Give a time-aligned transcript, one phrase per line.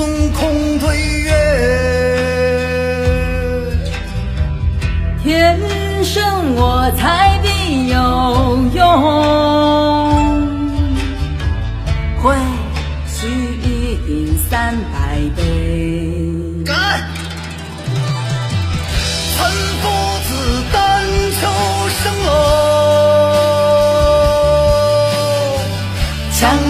[0.00, 0.40] 金樽空
[0.78, 1.30] 对月。
[5.22, 5.60] 天
[6.02, 7.98] 生我材必有
[8.74, 8.80] 用，
[12.22, 12.34] 会
[13.06, 13.28] 须
[13.62, 13.68] 一
[14.08, 15.69] 饮三百杯。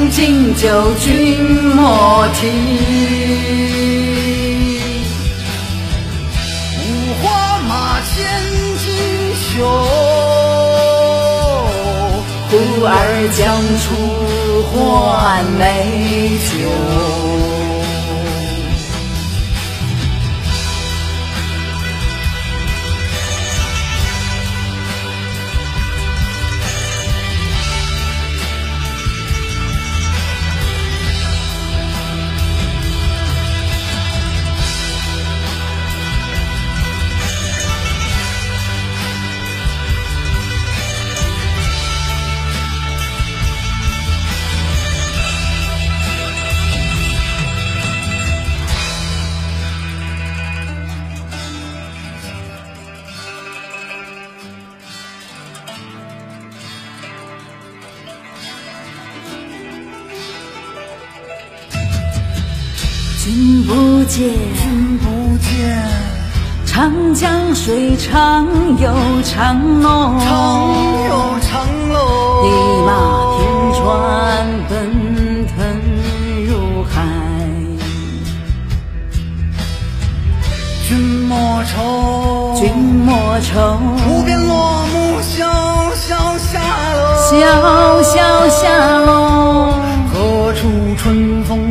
[0.00, 1.44] 将进酒，君
[1.74, 2.50] 莫停。
[6.78, 6.80] 五
[7.22, 8.16] 花马，千
[8.78, 8.88] 金
[9.52, 9.60] 裘。
[12.48, 13.38] 呼儿将
[13.78, 13.84] 出
[14.72, 15.60] 换美
[16.48, 16.50] 酒。
[64.10, 64.28] 见，
[64.60, 65.06] 君不
[65.38, 65.78] 见，
[66.66, 68.44] 长江水长
[68.76, 70.28] 又长哦，长
[71.06, 71.48] 又长
[71.90, 71.96] 喽。
[72.44, 72.46] 一
[72.84, 72.90] 马
[73.38, 73.40] 天
[73.78, 73.80] 川
[74.68, 74.68] 奔
[75.46, 75.54] 腾
[76.48, 76.50] 入
[76.82, 76.90] 海。
[80.88, 82.74] 君莫愁，君
[83.06, 83.78] 莫愁，
[84.08, 85.38] 无边落木萧
[85.94, 86.58] 萧下
[86.96, 87.00] 喽。
[87.30, 89.78] 萧萧下落。
[90.12, 90.66] 何处
[90.98, 91.69] 春风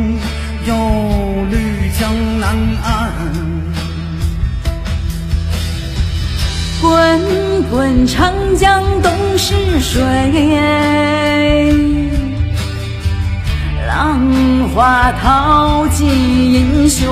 [6.90, 10.02] 滚滚长江东逝水，
[13.86, 14.20] 浪
[14.74, 17.08] 花淘尽英雄。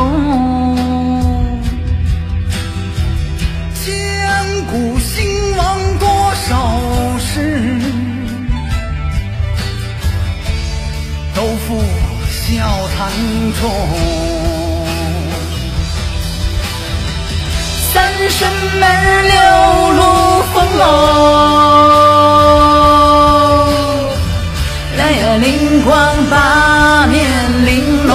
[3.73, 3.87] 千
[4.69, 6.09] 古兴亡多
[6.49, 7.79] 少事？
[11.37, 11.81] 都付
[12.29, 12.67] 笑
[12.97, 13.13] 谈
[13.61, 13.71] 中。
[17.93, 18.49] 三生
[18.83, 18.85] 儿
[19.23, 19.39] 六
[25.89, 25.97] 光
[26.29, 27.25] 八面
[27.65, 28.13] 玲珑，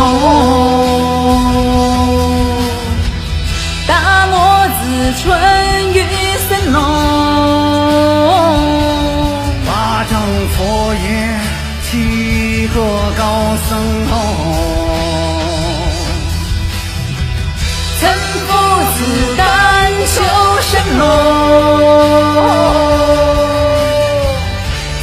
[3.88, 4.38] 大漠
[4.80, 5.26] 子春
[5.92, 6.06] 雨
[6.48, 6.78] 森浓，
[9.66, 10.22] 八丈
[10.56, 11.04] 佛爷
[11.90, 12.78] 七个
[13.18, 13.22] 高
[13.68, 13.72] 僧
[14.12, 14.14] 哦。
[18.00, 18.02] 岑
[18.46, 18.50] 夫
[18.94, 19.02] 子，
[19.36, 19.42] 丹
[20.14, 20.14] 丘
[20.62, 21.02] 生喽。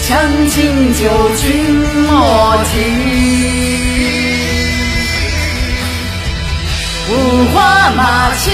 [0.08, 0.11] 将
[0.50, 0.55] 进
[0.94, 1.02] 酒，
[1.37, 1.44] 君
[2.11, 2.21] 莫
[2.71, 2.75] 停。
[7.12, 7.12] 五
[7.53, 8.01] 花马，
[8.37, 8.45] 千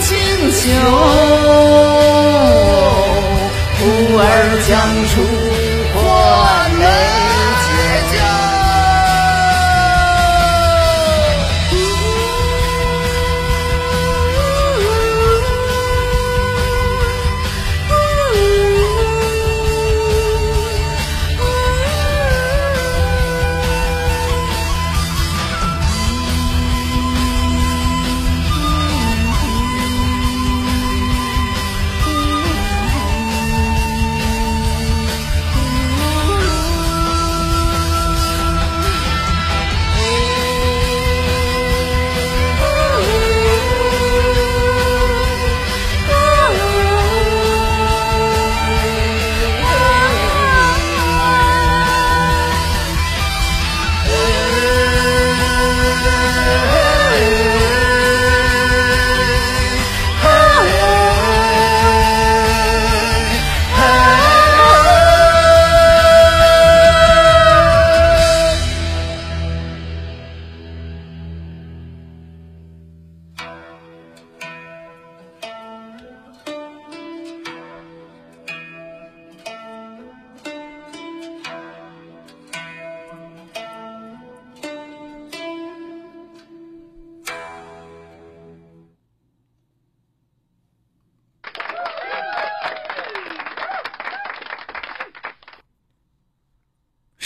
[0.00, 0.08] 金
[0.52, 0.60] 裘。
[3.78, 3.82] 呼
[4.16, 4.22] 儿
[4.68, 4.70] 将
[5.08, 5.12] 出
[5.94, 6.00] 换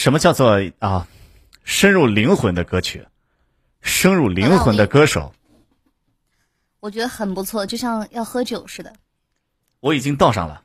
[0.04, 1.08] 什么叫做啊，
[1.64, 3.02] 深入灵魂的歌曲，
[3.80, 5.32] 深入灵魂的歌手。
[6.80, 8.92] 我觉得很不错，就像要喝酒似的。
[9.80, 10.62] 我已经倒上了。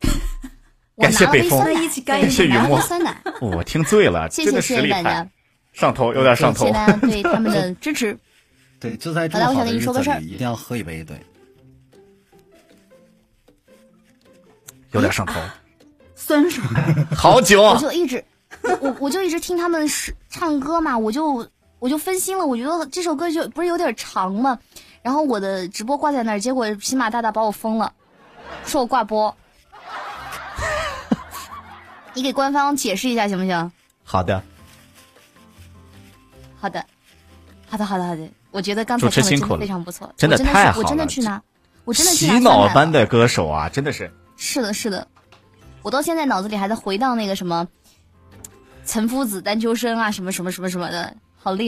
[0.96, 1.62] 感谢北风，
[2.06, 2.80] 感谢雨墨。
[3.42, 5.28] 我听醉了，谢谢谢谢大家，
[5.74, 6.60] 上头有点上头。
[6.60, 8.18] 谢谢大家对他们的 支持。
[8.80, 11.20] 对，就在这么好的日子里，一定要喝一杯，对。
[14.92, 15.38] 有点上头，
[16.16, 16.66] 酸爽。
[17.14, 18.24] 好酒，我就一直，
[18.80, 22.46] 我我就一直听他们是唱歌嘛，我就我就分心了。
[22.46, 24.58] 我觉得这首歌就不是有点长吗？
[25.02, 27.92] 然后我的直播挂在那儿，结果喜马大大把我封了，
[28.64, 29.34] 说我挂播。
[32.14, 33.72] 你给官方解释一下行不行？
[34.04, 34.42] 好的，
[36.60, 36.86] 好的，
[37.68, 38.28] 好的，好的，好的。
[38.50, 40.84] 我觉得刚才唱的真的非常不错，真的太好了。
[40.84, 41.42] 我真的去拿，
[41.84, 44.12] 我真的洗脑般的歌手啊，真的是。
[44.36, 45.08] 是的，是的，
[45.80, 47.66] 我到现在脑子里还在回荡那个什么，
[48.92, 51.16] 岑夫子、丹丘生啊，什么什么什么什么的，